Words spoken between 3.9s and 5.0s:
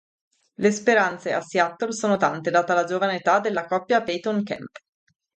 Payton-Kemp.